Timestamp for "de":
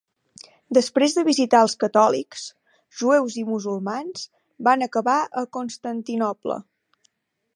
1.17-1.23